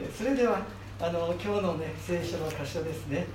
[0.00, 0.60] えそれでは
[1.00, 3.26] あの今日のね聖書の箇所ですね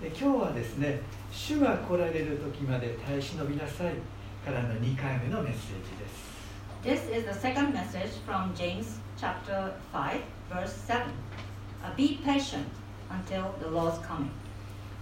[0.00, 3.94] で今日はですね主が来られる時まで耐え忍びなさい
[4.44, 6.32] からの2回目のメッセージです
[6.82, 11.00] This is the second message from James chapter 5, verse 7.
[11.84, 12.66] Uh, be patient
[13.08, 14.30] until the Lord's coming.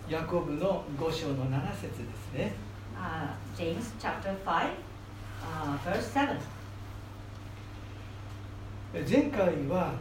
[0.09, 2.53] ヤコブの5章の7節ですね
[3.01, 4.69] Uh, James chapter 5,
[5.43, 6.37] uh, verse 7.
[9.09, 9.95] 前回は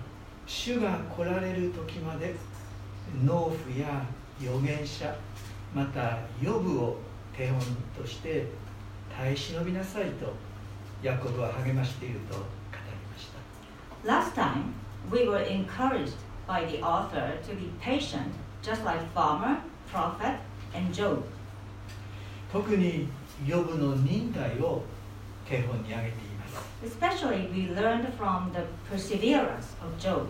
[0.49, 2.33] 主が来られる時まで
[3.23, 4.03] 農夫や
[4.41, 5.15] 預言者
[5.75, 6.97] また予部を
[7.37, 7.59] 手本
[7.95, 8.47] として
[9.15, 10.33] 耐え忍びなさいと
[11.03, 12.45] ヤコブは励ましていると語り
[13.11, 14.73] ました Last time,
[15.11, 16.15] we were encouraged
[16.47, 19.59] by the author to be patient, just like farmer,
[19.91, 20.39] prophet,
[20.73, 21.21] and Job.
[22.51, 23.07] 特に
[23.45, 24.81] 予部の忍耐を
[25.47, 26.28] 手本に挙げています
[26.81, 30.27] Especially, we learned from the perseverance of Job.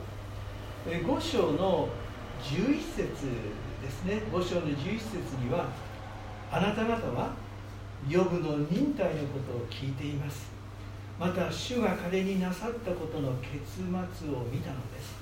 [0.87, 1.89] え5章の
[2.41, 3.05] 11節
[3.81, 4.21] ですね。
[4.31, 5.67] 5章の11節には
[6.51, 7.33] あなた方は
[8.07, 10.49] ヨブの忍耐のことを聞いています。
[11.19, 13.83] また主が彼になさったことの結
[14.17, 15.13] 末を見たのです。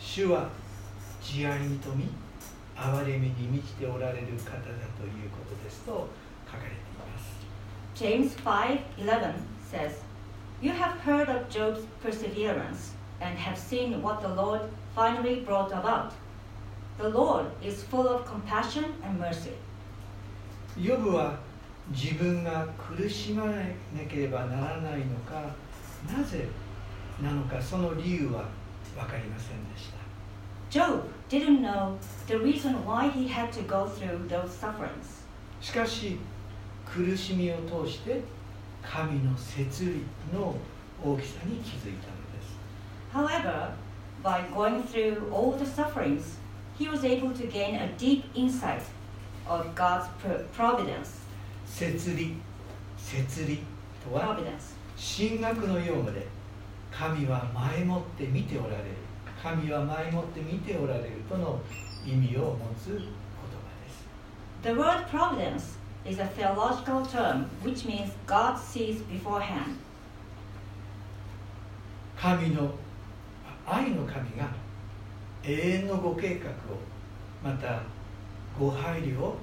[0.00, 0.48] 主は
[1.22, 2.08] 慈愛に富み
[2.76, 4.62] 憐れみに満ちておられる方だ
[4.98, 6.08] ということですと
[6.46, 7.36] 書かれています。
[7.94, 9.34] James 5:11
[9.70, 10.05] says,
[10.61, 14.61] "You have heard of Job's perseverance and have seen what the Lord
[14.95, 16.11] finally brought about.
[16.97, 19.51] The Lord is full of compassion and mercy."
[20.77, 21.37] ヨブは
[21.89, 23.53] 自分が苦しまな
[24.09, 25.53] ければならないのか
[26.07, 26.47] なぜ
[27.21, 28.45] なのかその理由は
[28.95, 30.01] 分かりませんでした
[30.69, 35.25] Job didn't know the reason why he had to go through those sufferings.
[35.59, 36.17] しかし
[36.85, 38.21] 苦しみを通して
[38.90, 40.54] 神の摂理の
[41.04, 42.56] 大きさに気づいたのです
[43.12, 43.70] However,
[44.22, 46.38] by going through all the sufferings,
[46.78, 48.82] he was able to gain a deep insight
[49.48, 51.20] of God's pro- providence.
[51.66, 52.36] 摂理
[52.98, 53.58] 摂理
[54.08, 54.74] とは Providence.
[54.96, 56.26] 神学の用語で
[56.90, 58.82] 神は前もって見ておられる
[59.42, 61.60] 神は前もって見ておられるとの
[62.06, 63.02] 意味を持つ言葉
[63.84, 64.06] です
[64.62, 69.77] The word providence is a theological term which means God sees beforehand.
[72.17, 72.71] 神の
[73.65, 74.47] 愛の神が
[75.43, 76.53] 永遠のご計画を
[77.43, 77.81] また
[78.59, 79.37] ご配慮を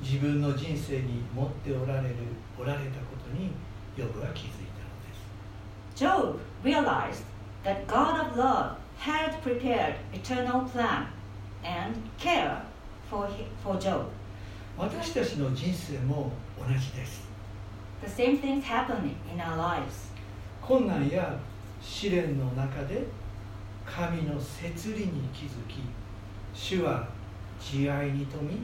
[0.00, 2.14] 自分の人生に持っておられる
[2.58, 3.50] おられたことに
[3.96, 7.24] ヨブは気づいたのです Job realized
[7.64, 11.06] that God of love had prepared eternal plan
[11.62, 12.62] and care
[13.10, 14.06] for, hi- for Job.
[14.79, 17.27] 私たちの人生も同じです
[18.01, 20.09] The same things happen in our lives.
[20.61, 21.37] 困難や
[21.81, 23.03] 試練の中で
[23.85, 25.81] 神の摂理に気づき
[26.53, 27.09] 主は
[27.59, 28.61] 慈愛に富み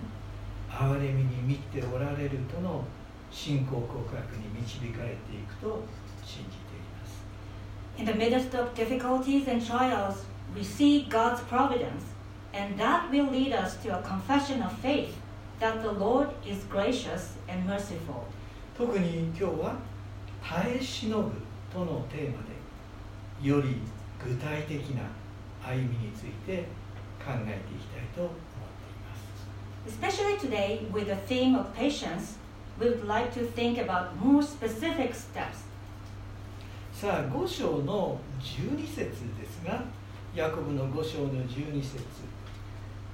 [0.72, 2.86] 憐れみに満っておられるとの
[3.30, 5.84] 信仰告白に導かれていくと
[6.24, 7.26] 信じています
[7.98, 10.24] In the midst of difficulties and trials,
[10.56, 12.14] we see God's providence,
[12.54, 15.14] and that will lead us to a confession of faith
[15.60, 18.26] that the Lord is gracious and merciful.
[18.78, 19.76] 特に今日は
[20.44, 21.32] 耐え忍ぶ
[21.74, 22.44] とのテーマ
[23.42, 23.78] でより
[24.24, 25.04] 具体的な
[25.64, 26.64] 歩みについて
[27.24, 32.38] 考えていきたいと思っています Especially today, with the theme of patience,
[32.80, 35.66] we would like to think about more specific steps.
[36.94, 39.84] さあ5章の12節ですが
[40.34, 42.04] ヤコブの5章の12節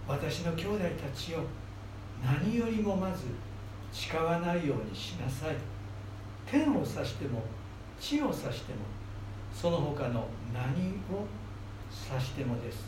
[0.08, 1.40] 私の兄弟たちよ
[2.24, 3.26] 何よりもまず
[3.92, 5.56] 誓わないようにしなさい。
[6.46, 7.42] 天を指しても
[8.00, 8.80] 地を指しても
[9.54, 11.26] その他の何を
[12.12, 12.86] 指してもです。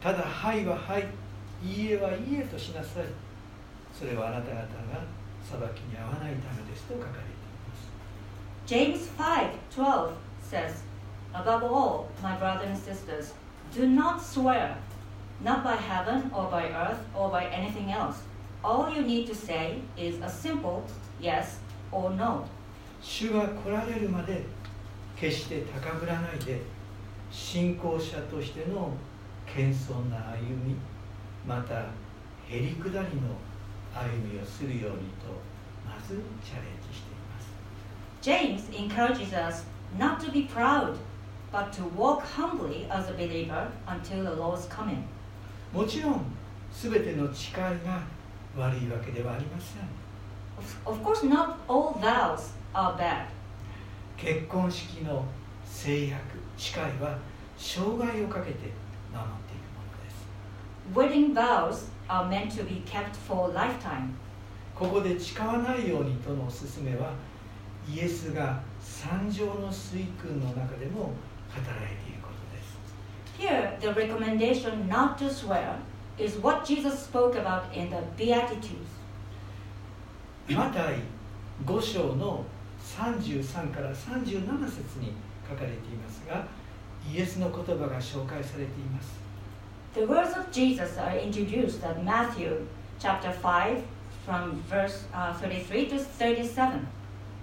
[0.00, 1.06] ただはいははい
[1.62, 3.04] いいえはいいえとしなさい。
[3.92, 4.66] それはあなた方が
[5.42, 7.22] 裁きに合わないためですと書かれてい
[7.68, 7.90] ます。
[8.66, 10.10] James 5:12
[10.42, 10.82] says,
[11.32, 13.34] "Above all, my brothers and sisters,
[13.72, 14.76] do not swear,
[15.43, 18.17] not by heaven or by earth or by anything else.
[18.63, 20.83] All you need to say is a simple
[21.21, 21.59] yes
[21.91, 22.45] or no."
[23.01, 24.43] 主が来られるまで
[25.15, 26.61] 決して高ぶらないで
[27.31, 28.91] 信仰者としての
[29.45, 30.75] 謙遜な歩み
[31.47, 31.85] また
[32.47, 33.21] へりくだりの
[33.93, 35.31] 歩みをするようにと
[35.85, 37.49] まずチャレンジしています
[38.21, 39.63] James encourages us
[39.97, 40.97] not to be proud,
[41.51, 45.03] but to walk humbly as a believer until the Lord's coming.
[45.74, 46.22] もちろん
[46.72, 48.00] 全ての誓いが
[48.56, 49.82] 悪いわけではありません
[50.86, 53.26] Of, course, not all vows are bad.
[54.16, 55.24] 結婚式の
[55.64, 56.20] 制約
[56.56, 57.18] 誓いは
[57.58, 58.70] 生涯をかけて
[59.12, 60.22] 守っていくものです
[60.94, 64.10] Wedding vows are meant to be kept for lifetime.
[64.76, 67.14] ここで誓わないようにとのおすすめは
[67.92, 71.12] イエスが三条の水訓の中でも
[71.48, 72.03] 働いている
[73.84, 75.78] the recommendation not to swear
[76.18, 78.88] is what Jesus spoke about in the Beatitudes.
[80.48, 80.96] マタイ
[81.66, 82.44] 5章の
[82.80, 85.12] 33から37節に
[85.48, 86.46] 書かれていますが
[87.12, 89.18] イエスの言葉が紹介されています
[89.94, 92.66] The words of Jesus are introduced at Matthew
[92.98, 93.82] chapter 5
[94.26, 96.86] from verse uh, 33 to 37.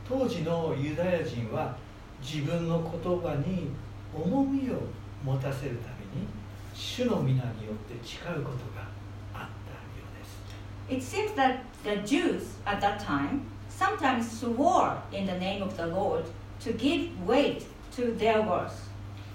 [0.10, 1.78] 当時のユダヤ人は
[2.22, 3.70] 自分の言葉に
[4.14, 4.82] 重みを
[5.24, 6.28] 持たせるために
[6.74, 8.88] 主の皆によって誓うことが
[9.34, 15.84] あったようです It seems that the Jews at that time sometimes swore in the name of the
[15.84, 16.24] Lord
[16.60, 17.63] to give weight
[17.96, 18.72] to their words.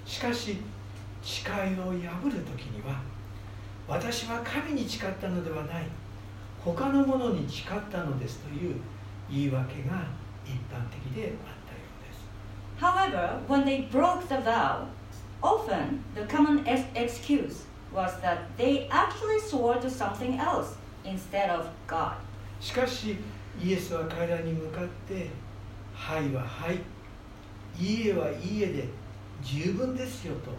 [0.04, 0.58] しかし
[1.22, 3.00] 誓いを破る時には
[3.88, 5.86] 私は神に誓ったのではない
[6.64, 8.76] 他のものに誓ったのですという
[9.28, 10.04] 言い訳が
[10.44, 12.28] 一般的であったようです
[12.78, 14.86] However, when they broke the vow,
[15.41, 17.63] often the common ex- excuse
[17.93, 20.75] was that they actually swore to something else
[21.05, 22.13] instead of God.
[22.59, 23.17] しかし
[23.61, 25.29] イエスは彼らに向かって「
[25.95, 26.79] はいははい」「
[27.79, 28.87] いいえはいいえ」で
[29.43, 30.57] 十分ですよと語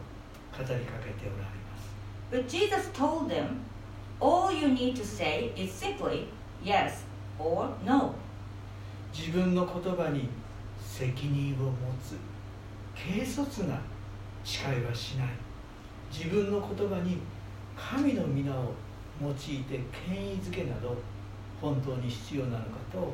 [0.59, 1.93] りかけておられます
[2.31, 3.61] But Jesus told them,
[4.21, 6.27] all you need to say is simply
[6.65, 7.05] yes
[7.39, 8.15] or no.
[9.15, 10.29] 自分の言葉に
[10.81, 11.73] 責任を持
[12.03, 12.17] つ
[12.97, 13.39] 軽率
[13.69, 13.79] な
[14.48, 15.28] 誓いはしない
[16.10, 17.18] 自分の言葉に
[17.76, 18.74] 神の皆を
[19.22, 19.44] 用いて
[20.08, 20.96] 権威づけなど
[21.60, 23.14] 本当に必要なのかとこ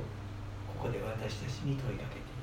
[0.83, 2.33] こで私たちに問いかけてい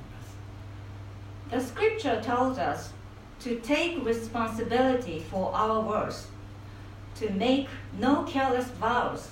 [1.55, 2.93] ます The scripture tells us
[3.39, 6.27] to take responsibility for our words,
[7.15, 7.67] to make
[7.97, 9.29] no careless vows,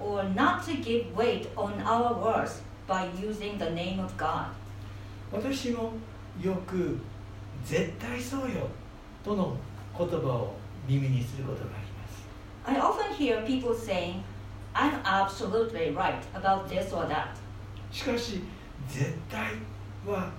[0.00, 4.46] or not to give weight on our words by using the name of God.
[5.30, 5.92] 私も
[6.42, 6.98] よく
[7.64, 8.68] 「絶対そうよ」
[9.26, 9.56] との
[9.98, 10.54] 言葉を
[10.86, 12.28] 耳にすることがあります
[12.64, 14.22] I often hear people saying,
[14.72, 17.30] I'm absolutely right about this or that.
[17.90, 18.42] しかし
[18.88, 19.40] 絶対
[20.06, 20.30] は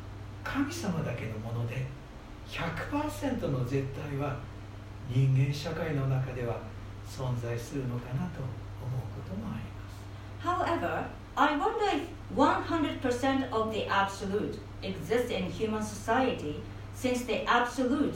[0.44, 1.86] 神様だけのもので
[2.48, 4.38] 100%の絶対は
[5.10, 6.58] 人間社会の中では
[7.06, 11.04] 存在するのかなと思うこともあります However,
[11.36, 16.62] I wonder if 100% of the absolute exists in human society
[16.96, 18.16] since the absolute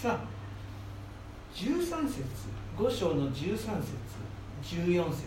[0.00, 0.18] さあ
[1.52, 2.22] 13節
[2.78, 3.66] 5章の13節
[4.62, 5.24] 14節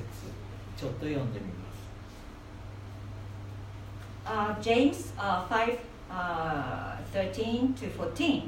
[0.77, 1.81] ちょっと読んでみます。
[4.25, 5.77] Uh, James uh, 5
[6.09, 8.43] uh, 13 to 14.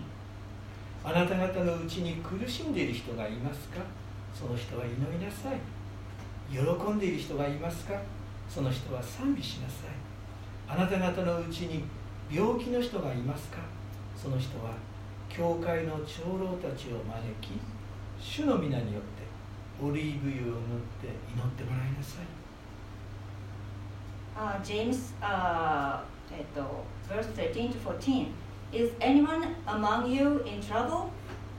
[1.03, 3.81] あなた方のうちに苦しんでいる人がいますか？
[4.33, 5.57] その人は祈りなさい。
[6.49, 7.99] 喜んでいる人がいますか？
[8.49, 9.89] その人は賛美しなさい。
[10.69, 11.83] あなた方のうちに
[12.31, 13.57] 病気の人がいますか？
[14.15, 14.71] その人は
[15.32, 17.05] 教会の長老たちを招
[17.41, 17.60] き
[18.20, 19.29] 主の皆によって
[19.81, 22.27] オリーブ油を塗って祈ってもらいなさい
[24.36, 25.98] Uh, James, uh,
[26.31, 28.32] eto, verse 13 to 14.
[28.72, 31.10] Is anyone among you in trouble?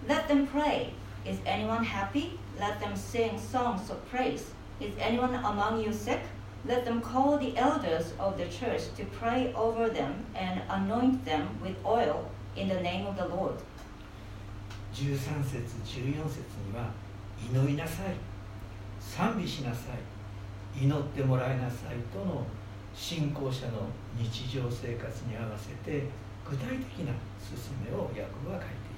[0.08, 0.94] Let them pray.
[1.26, 2.40] Is anyone happy?
[2.58, 4.54] Let them sing songs of praise.
[4.80, 6.22] Is anyone among you sick?
[6.66, 11.50] Let them call the elders of the church to pray over them and anoint them
[11.62, 13.55] with oil in the name of the Lord.
[14.95, 16.39] 13節14節
[16.71, 16.91] には
[17.51, 18.15] 祈りなさい
[19.01, 22.47] 賛美しなさい祈ってもらいなさいとの
[22.95, 26.05] 信仰者の日常生活に合わせて
[26.49, 28.95] 具体的な勧めをヤコブは書いています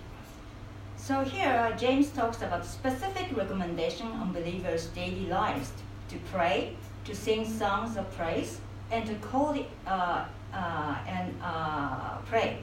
[0.98, 5.72] So here, uh, James talks about specific recommendation on believers' daily lives
[6.08, 8.60] to pray, to sing songs of praise,
[8.90, 12.58] and to call the, uh, uh, and uh, pray.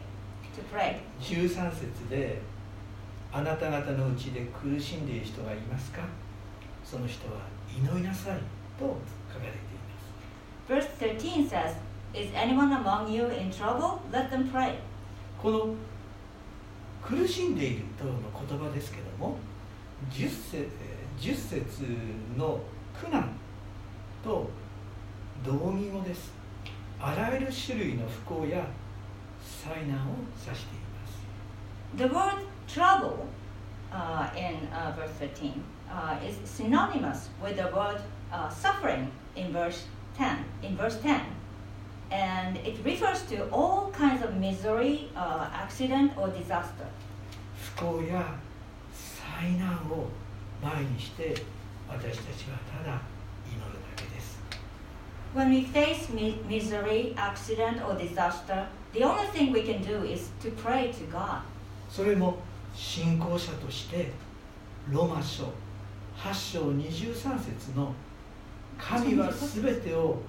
[1.20, 2.42] 13節で
[3.32, 6.02] あなた方のうちで苦しんでいる人がいますか？
[6.84, 7.40] その人は
[7.76, 8.38] 祈りなさい
[8.78, 8.86] と
[9.34, 9.60] 書かれてい
[10.70, 11.76] ます Verse 13 says,
[12.14, 14.00] Is anyone among you in trouble?
[14.12, 14.76] Let them pray.
[15.42, 15.74] この
[17.02, 18.12] 苦しんでいるとの
[18.48, 19.38] 言葉ですけども
[20.12, 20.70] 10節
[21.20, 21.84] ,10 節
[22.38, 22.60] の
[22.98, 23.30] 苦難
[24.24, 24.50] と
[25.44, 26.32] 同義語です
[27.00, 28.66] あらゆる種類の不幸や
[29.65, 30.15] 災難を
[30.45, 33.27] 指しています The word trouble
[33.93, 35.53] uh, in uh, verse 13
[35.91, 38.01] uh, is synonymous with the word
[38.33, 40.45] uh, suffering in verse 10.
[40.63, 41.21] In verse 10,
[42.11, 46.87] and it refers to all kinds of misery, uh, accident, or disaster.
[47.77, 48.35] 不幸や
[48.93, 50.09] 災難を
[50.63, 51.35] 前にして
[51.89, 53.01] 私たちはただ
[53.47, 54.39] 祈るだけです
[55.35, 58.67] When we face mi- misery, accident, or disaster,
[61.90, 62.38] それも
[62.76, 64.12] 信仰者として
[64.92, 65.46] ロマ書
[66.16, 67.94] 8章23節の
[68.78, 70.22] 「神はすべてを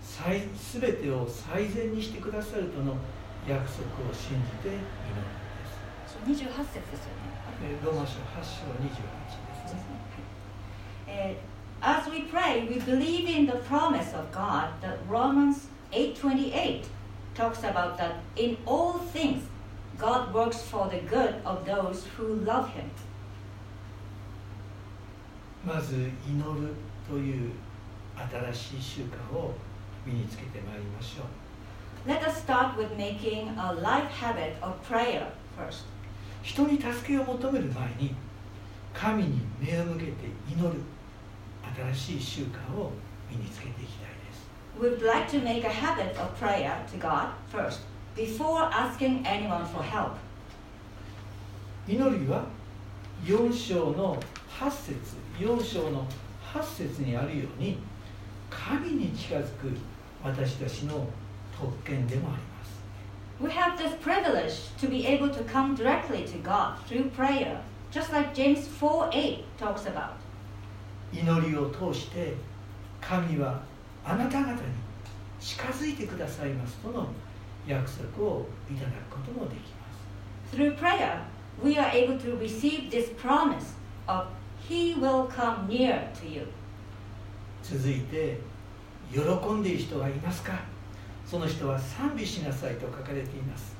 [0.00, 0.42] 最
[0.80, 2.94] 全てを最善にしてくださる」との
[3.48, 6.18] 約束を信じているのです。
[7.84, 8.88] ロマ書8章28
[9.34, 9.98] 節ですね。
[11.06, 11.36] す、
[11.80, 16.97] As we pray, we believe in the promise of God, the Romans 8:28.
[17.37, 19.43] talks about that in all things
[19.97, 22.89] God works for the good of those who love him.
[25.65, 26.73] まず祈る
[27.09, 27.51] という
[28.53, 29.53] 新しい習慣を
[30.05, 32.09] 身につけてまいりましょう。
[32.09, 35.85] Let us start with making a life habit of prayer first.
[36.41, 38.13] 人に助けを求める前に
[38.93, 40.11] 神に目を向けて
[40.51, 40.81] 祈る
[41.95, 42.91] 新しい習慣を
[43.31, 44.06] 身につけていきたい
[44.79, 47.81] です We'd like to make a habit of prayer to God first
[48.15, 50.13] before asking anyone for help.
[51.87, 52.45] 祈りは
[53.25, 54.17] 4章の
[54.59, 56.05] 8節4章の
[56.53, 57.77] 8節にあるように
[58.49, 59.69] 神に近づく
[60.23, 61.07] 私たちの
[61.59, 62.53] 特権でもあります
[63.41, 67.59] We have this privilege to be able to come directly to God through prayer,
[67.91, 70.13] just like James 4 8 talks about.
[71.11, 72.33] 祈りを通して
[73.01, 73.61] 神は
[74.04, 74.58] あなた方に
[75.40, 77.08] 近づいてくださいますとの
[77.66, 79.66] 約束をいただくこともできま
[80.50, 81.22] す Through prayer,
[81.62, 83.74] we are able to receive this promise
[84.06, 84.28] of
[84.68, 86.46] He will come near to you.
[87.62, 88.38] 続いて
[89.12, 90.60] 喜んでいる人がいますか
[91.26, 93.76] その人は賛美しなさいと書かれています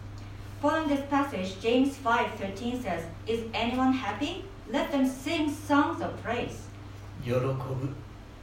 [0.63, 4.45] Following this passage, James 5:13 says, "Is anyone happy?
[4.71, 6.69] Let them sing songs of praise."
[7.23, 7.55] 喜ぶ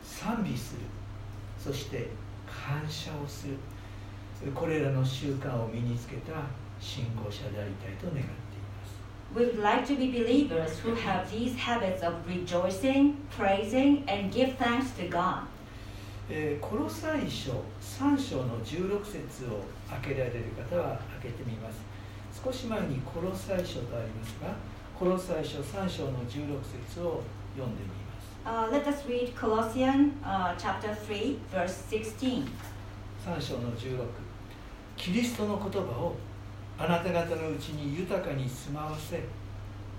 [0.03, 0.81] 賛美する
[1.65, 2.09] そして
[2.45, 3.57] 感謝をする。
[4.53, 6.33] これらの習慣を身につけた
[6.79, 9.01] 信仰者でありたいと願っています。
[9.35, 14.95] We would like to be believers who have these habits of rejoicing, praising, and give thanks
[14.97, 15.47] to God.
[16.29, 21.95] えーコロサイ書3章の16節を開けられる方は開けてみます。
[22.43, 24.53] 少し前にコロサイ書とありますが
[24.99, 27.23] コロサイ書3章の16節を
[27.55, 28.04] 読んでみます
[28.45, 32.45] Uh, let us read Colossians uh, chapter 3, verse 16.
[33.25, 34.05] 3章の16
[34.95, 36.15] キリストの言葉を
[36.77, 39.23] あなた方のうちに豊かに住まわせ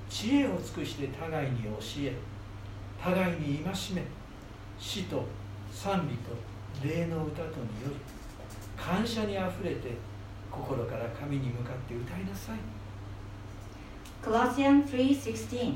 [0.08, 1.70] 知恵を尽くして互いに教
[2.02, 2.14] え
[3.02, 4.04] 互いに戒め
[4.78, 5.24] 死と
[5.72, 7.96] 賛美と霊の歌とにより
[8.76, 9.90] 感謝にあふれて
[10.52, 12.58] 心から神に向かって歌いなさい
[14.22, 15.74] Colossians 3:16.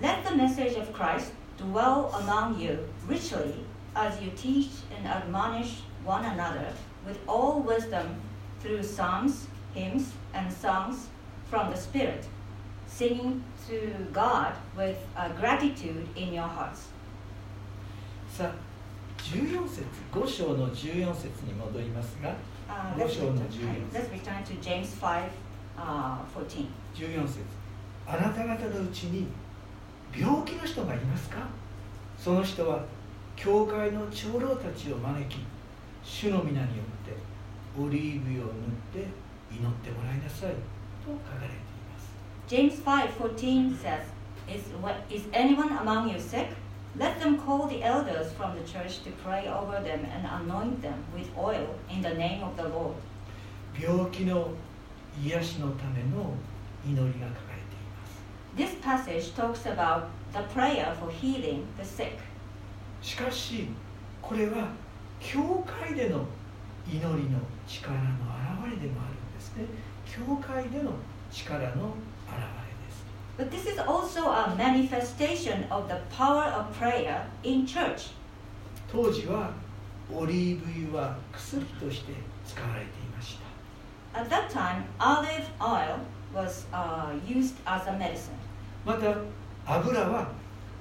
[0.00, 2.77] Let the message of Christ dwell among you
[3.07, 3.53] richly
[3.95, 6.73] as you teach and admonish one another
[7.05, 8.15] with all wisdom
[8.59, 11.07] through psalms, hymns, and songs
[11.49, 12.25] from the Spirit,
[12.87, 16.89] singing to God with uh, gratitude in your hearts.
[18.29, 18.53] さあ
[19.23, 22.35] 14節5章の14節に戻りますが
[22.67, 25.29] Uh, 5 let's, 章の return, 14 let's return to James 5
[25.77, 26.67] uh, 14.
[26.95, 27.39] 14節
[28.07, 29.27] あなた方のうちに
[30.16, 31.38] 病気の人がいますか
[32.18, 32.84] その人は
[33.36, 35.38] 教会の長老たちを招き
[36.02, 37.16] 主の皆によって
[37.80, 39.08] オリーブ油を塗って
[39.50, 41.56] 祈ってもらいなさいと書かれてい
[41.88, 42.10] ます
[42.48, 44.02] James 5:14 says,
[44.48, 46.48] is, what, is anyone among you sick?
[46.98, 51.04] Let them call the elders from the church to pray over them and anoint them
[51.14, 52.96] with oil in the name of the Lord.
[53.80, 54.48] 病気の
[55.24, 56.34] 癒しのための
[56.84, 57.49] 祈りが書かれています
[58.60, 62.18] This passage talks about the prayer for healing the sick.
[63.00, 63.68] しかし
[64.20, 64.68] これは
[65.18, 66.26] 教会での
[66.86, 68.00] 祈りの力の
[68.60, 69.64] 表れでもあるんですね
[70.04, 70.92] 教会での
[71.32, 72.44] 力の表れ
[72.84, 73.02] です
[73.38, 78.10] But this is also a manifestation of the power of prayer in church.
[78.92, 79.52] 当時は
[80.12, 82.12] オリーブ油は薬として
[82.46, 83.38] 使われていまし
[84.12, 86.00] た At that time, olive oil
[86.34, 88.36] was uh, used as a medicine.
[88.84, 89.14] また
[89.66, 90.28] 油は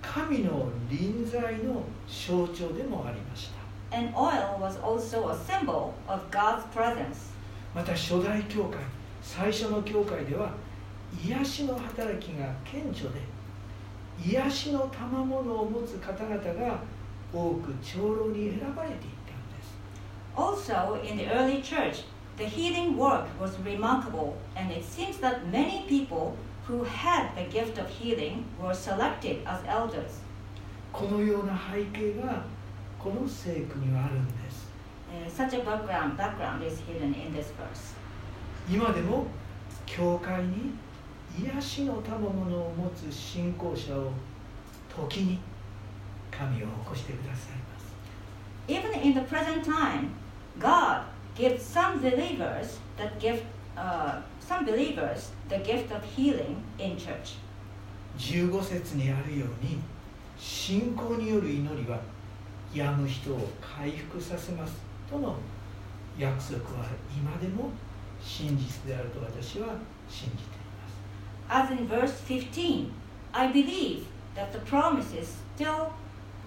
[0.01, 3.59] 神の臨在の象徴でもありました
[3.91, 7.31] And oil was also a symbol of God's presence.
[7.73, 8.79] また初代教会
[9.21, 10.51] 最初の教会では
[11.25, 13.19] 癒しの働きが顕著で
[14.23, 16.79] 癒しの賜物を持つ方々が
[17.33, 19.75] 多く長老に選ばれていったんです
[20.35, 22.05] Also, in the early church,
[22.37, 26.33] the healing work was remarkable, and it seems that many people
[26.69, 30.21] who had the gift of healing were selected as elders.
[30.93, 32.43] このような背景が
[32.99, 34.69] この聖句にはあるんです
[35.11, 37.95] Uh, such a background, background is hidden in this verse.
[38.69, 39.25] 今でも
[39.87, 40.73] 教会に
[41.43, 44.11] 癒しの賜物を持つ信仰者を
[44.95, 45.39] 時に
[46.29, 47.95] 神を起こしてくださいます
[48.67, 50.09] Even in the present time,
[50.59, 51.01] God
[51.35, 53.43] gives some believers that gift,
[53.78, 57.36] uh, some believers the gift of healing in church.
[58.18, 59.80] 15節にあるように
[60.38, 61.98] 信仰による祈りは
[62.72, 64.74] 病む人を回復させます
[65.10, 65.36] との
[66.18, 67.70] 約束は今でも
[68.22, 69.74] 真実であると私は
[70.08, 70.58] 信じてい
[71.58, 72.90] ます As in verse 15,
[73.32, 75.92] I believe that the promise is still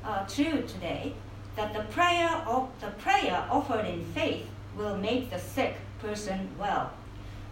[0.03, 1.13] uh, true today,
[1.55, 4.45] that the prayer of the prayer offered in faith
[4.75, 6.91] will make the sick person well.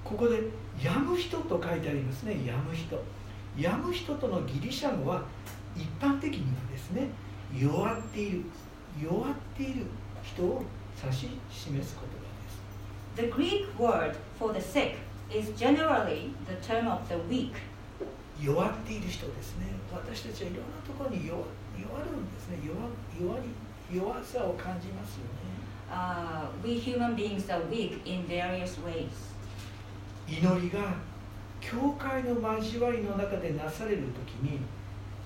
[0.05, 0.41] ここで
[0.83, 2.41] 「病む人」と書いてありますね。
[2.45, 3.03] 病む人。
[3.59, 5.23] 病む人とのギリシャ語は
[5.77, 7.09] 一般的にはですね
[7.57, 8.45] 弱っている。
[9.01, 9.87] 弱っている
[10.23, 10.63] 人を
[11.03, 11.97] 指し示す
[13.17, 13.33] 言葉です。
[13.33, 14.97] The Greek word for the sick
[15.31, 17.53] is generally the term of the weak.
[18.41, 19.67] 弱っている人ですね。
[19.93, 21.45] 私たちはいろんなところに弱
[21.79, 22.59] 弱るんですね。
[22.67, 22.77] 弱
[23.21, 25.51] 弱り弱さを感じますよね。
[25.91, 29.30] Uh, we human beings are weak in various ways.
[30.31, 30.95] 祈りが
[31.61, 34.61] 教会の交わりの中でなされる時に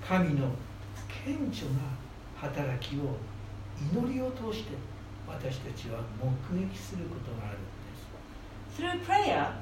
[0.06, 0.49] 神の
[1.25, 1.78] 顕著な
[2.37, 3.16] 働きを
[3.92, 4.71] 祈りを通して
[5.28, 9.52] 私たちは目撃することがあるんです Through prayer,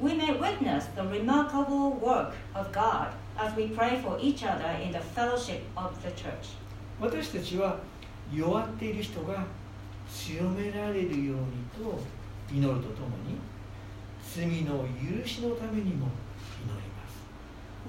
[0.00, 4.90] we may witness the remarkable work of God as we pray for each other in
[4.92, 6.56] the fellowship of the church.
[7.00, 7.78] 私たちは
[8.34, 9.44] 弱っている人が
[10.10, 12.00] 強められるようにと
[12.52, 13.38] 祈るとともに
[14.38, 16.06] 罪の許しのためにも
[16.62, 17.26] 祈ります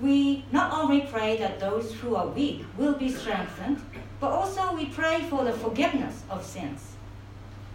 [0.02, 3.78] We not only pray that those who are weak will be strengthened,
[4.20, 6.98] but also we pray for the forgiveness of sins.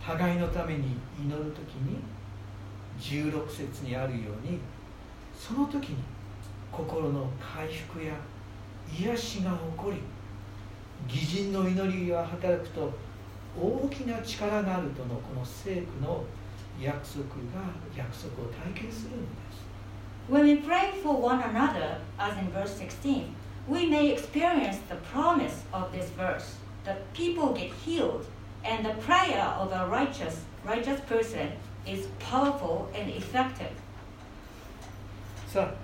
[0.04, 2.00] 互いのために祈る時に
[2.98, 4.58] 16節にあるように
[5.38, 6.02] その時に
[6.72, 8.14] 心の回復や
[8.92, 9.98] 癒しが起こり
[11.08, 12.92] 義人の祈りが働くと
[13.56, 16.24] 大きな力があるとのこの聖句の
[16.80, 19.64] 約束が約束を体験するんです
[20.30, 23.34] When we pray for one another, as in verse 16,
[23.68, 28.24] we may experience the promise of this verse that people get healed,
[28.64, 31.52] and the prayer of a righteous, righteous person
[31.86, 33.72] is powerful and effective.
[35.46, 35.74] さあ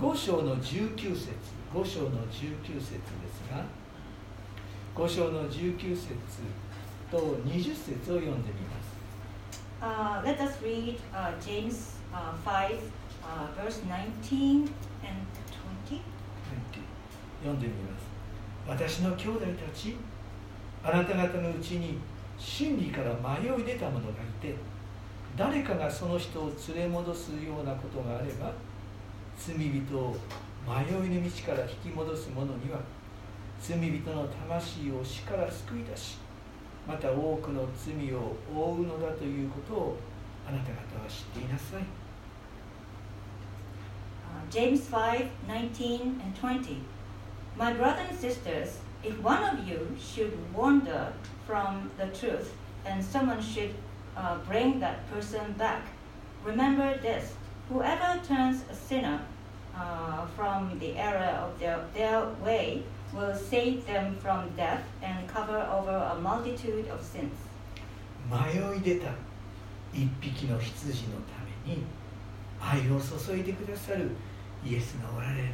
[0.00, 1.34] 5章の19節
[1.74, 3.64] 5章の19節ですが
[4.94, 6.08] 5章の19節
[7.10, 8.89] と20節を読んでみます
[9.82, 12.78] Uh, let us read uh, James uh, 5,
[13.24, 14.68] uh, verse 19
[15.02, 15.16] and
[15.88, 16.00] 20.
[17.42, 18.04] 読んでみます
[18.68, 19.96] 私の兄弟たち
[20.84, 21.98] あなた方のうちに
[22.38, 24.54] 真理から迷い出た者がいて
[25.38, 28.52] 誰かがその人を連れ戻すようなことがあれば
[29.38, 30.14] 罪人を
[30.68, 32.80] 迷いの道から引き戻す者には
[33.58, 36.18] 罪人の魂を死から救い出し
[36.90, 39.96] また多くの罪を負うのだということを
[40.44, 41.84] あなた方は知っていなさい
[44.50, 46.82] James 5 19 and 20.
[47.56, 51.12] My brothers and sisters, if one of you should wander
[51.46, 52.52] from the truth
[52.84, 53.72] and someone should
[54.16, 55.82] uh, bring that person back,
[56.44, 57.34] remember this
[57.68, 59.20] whoever turns a sinner
[59.76, 65.58] uh, from the error of their, their way will save them from death and cover
[65.72, 67.32] over a multitude of sins.
[68.30, 69.10] 迷い出た
[69.92, 71.32] 一匹の羊のた
[71.66, 71.82] めに
[72.60, 74.10] 愛を注いでくださる
[74.64, 75.52] イエスがおられるので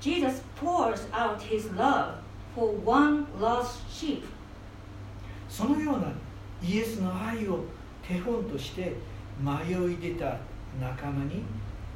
[0.00, 2.14] Jesus pours out his love
[2.54, 4.22] for one lost sheep
[5.48, 6.08] そのような
[6.62, 7.64] イエスの愛を
[8.06, 8.92] 手本として
[9.40, 10.36] 迷い出た
[10.80, 11.42] 仲間に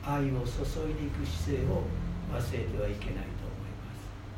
[0.03, 1.83] 愛を注いでいく姿勢を
[2.33, 3.34] 忘れてはいけない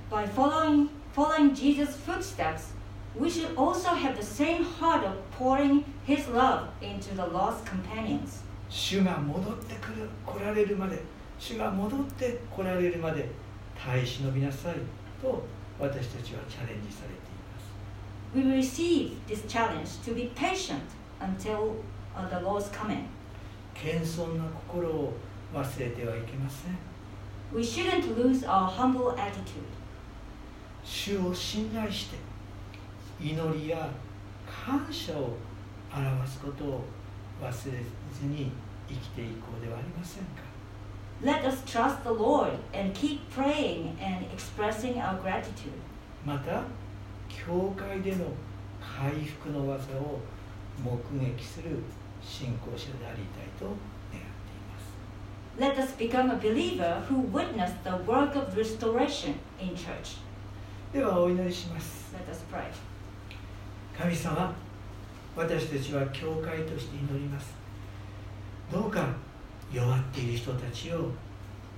[0.09, 2.73] By following, following Jesus' footsteps,
[3.15, 8.43] we should also have the same heart of pouring His love into the lost companions.
[8.69, 11.01] 主が戻ってくる来られるまで
[11.37, 13.27] 主が戻って来られるまで
[13.77, 14.75] 耐え忍びなさい
[15.21, 15.43] と
[15.77, 17.73] 私たちはチャレンジされています
[18.33, 20.79] We receive this challenge to be patient
[21.19, 21.75] until
[22.15, 23.07] uh, the Lord's coming.
[23.73, 25.13] 謙遜な心を
[25.53, 26.77] 忘れてはいけません
[27.53, 29.65] We shouldn't lose our humble attitude.
[30.86, 32.16] 主を信頼して
[33.20, 33.90] 祈りや
[34.46, 35.36] 感謝を
[35.92, 36.84] 表すことを
[37.42, 38.52] 忘れずに
[38.88, 40.46] 生きていこうではありませんか
[41.22, 45.72] Let us trust the Lord and keep praying and expressing our gratitude.
[46.24, 46.62] また
[47.28, 48.26] 教会での
[48.80, 50.20] 回復の技を
[50.84, 51.82] 目撃する
[52.22, 60.18] 信仰者でありたいと願っています Let us become a believer who witness the work of restoration in church.
[60.96, 62.06] ではお祈りします.
[63.98, 64.54] 神様
[65.36, 67.52] 私たちは教会として祈ります
[68.72, 69.06] どうか
[69.70, 71.10] 弱っている人たちを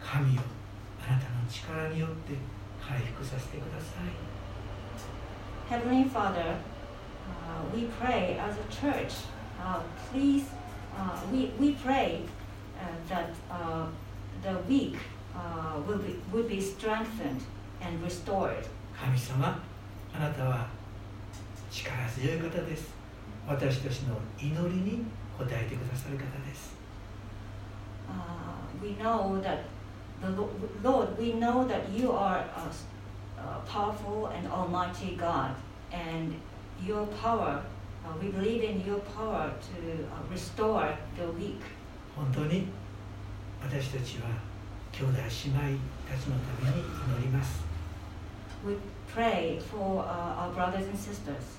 [0.01, 0.43] 神よ
[1.05, 2.35] あなたの力によって
[2.81, 4.15] 回復させてください
[5.69, 6.55] Heavenly Father,
[7.27, 9.25] uh, we pray as a church,
[9.61, 9.81] uh,
[10.13, 10.45] please,
[10.97, 12.21] uh, we, we pray
[12.81, 13.87] uh, that uh,
[14.45, 14.97] the weak
[15.37, 17.43] uh, will be, would be strengthened
[17.83, 18.65] and restored.
[19.01, 19.63] 神様
[20.15, 20.67] あなたは
[21.71, 22.93] 力強い方です
[23.47, 25.05] 私たちの祈りに
[25.39, 26.77] 応えてくださる方です
[28.09, 29.59] Uh, we know that
[30.23, 30.49] the Lo-
[30.83, 35.51] Lord, we know that you are a, a powerful and almighty God,
[35.93, 36.35] and
[36.83, 37.63] your power,
[38.07, 41.61] uh, we believe in your power to uh, restore the weak.
[42.17, 42.67] 本当に
[43.63, 44.29] 私たちは
[44.91, 47.68] 兄弟姉妹たちのために祈ります
[48.66, 48.75] We
[49.07, 51.59] pray for uh, our brothers and sisters.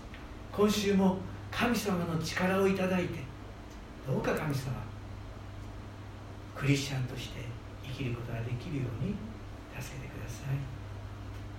[0.51, 1.17] 今週も
[1.51, 3.19] 神様の力をいただいて
[4.05, 4.71] どうか神様
[6.55, 7.39] クリスチャンとして
[7.83, 9.15] 生きることができるように
[9.79, 10.79] 助けてください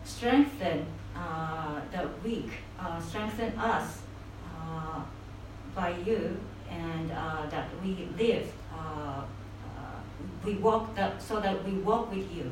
[0.05, 4.03] Strengthen uh, the weak, uh, strengthen us
[4.55, 5.03] uh,
[5.75, 6.37] by you,
[6.71, 9.97] and uh, that we live, uh, uh,
[10.45, 12.51] we walk that, so that we walk with you.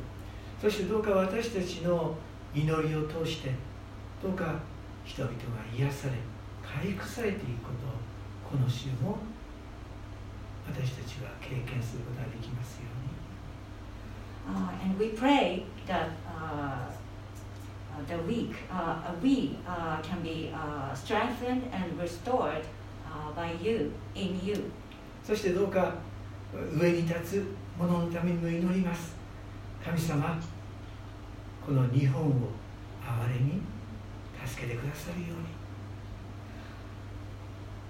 [0.61, 2.15] そしてどうか私たちの
[2.53, 3.51] 祈りを通して
[4.21, 4.59] どうか
[5.05, 5.39] 人々が
[5.75, 6.13] 癒され
[6.63, 7.69] 回復されていくこ
[8.49, 9.17] とをこの週も
[10.67, 13.09] 私たちは経験することができますように
[14.49, 20.51] Uh, and we pray that uh, uh, the weak, uh, uh, we uh, can be
[20.51, 22.63] uh, strengthened and restored
[23.05, 24.71] uh, by you, in you.
[25.23, 25.93] そしてどうか
[26.81, 27.45] 上に立つ
[27.77, 29.15] 者のためにも祈ります
[29.85, 30.39] 神様
[31.65, 32.31] この日本を
[33.03, 33.61] 憐れみ
[34.45, 35.59] 助けてくださるように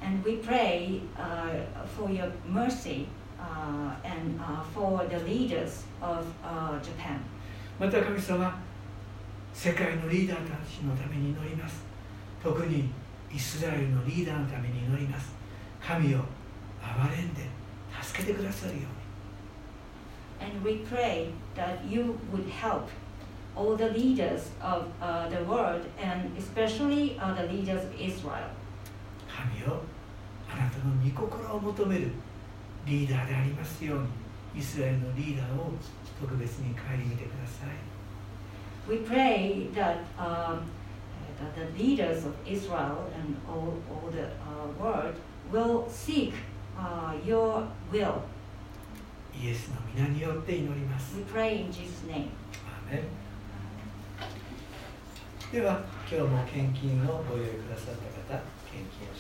[0.01, 3.07] And we pray uh, for your mercy
[3.39, 7.19] uh, and uh, for the leaders of uh, Japan.
[7.79, 8.59] また神様
[9.53, 11.83] 世界のリーダーたちのために祈ります
[12.43, 12.89] 特に
[13.33, 15.33] イスラエルのリーダーのために祈ります
[15.81, 16.19] 神を
[16.81, 17.43] 憐れんで
[18.01, 18.89] 助けてくださるように
[20.41, 22.87] And we pray that you would help
[23.56, 28.50] all the leaders of uh, the world and especially uh, the leaders of Israel.
[29.28, 29.82] 神よ
[30.48, 32.12] あなたの御心を求める
[32.86, 34.00] リーダーでありますよう
[34.54, 35.72] にイスラエルのリーダーを
[36.20, 37.94] 特別に顧みてください
[38.86, 40.60] We pray that, um,
[41.40, 45.14] that the leaders of Israel and all, all the uh, world
[45.50, 46.34] will seek
[46.78, 48.20] uh, your will.
[49.34, 52.28] イエスの皆によって祈ります We pray in Jesus' name.
[52.66, 53.04] アーメン
[55.51, 59.18] では今日も献金をご用意くださった方献金をします。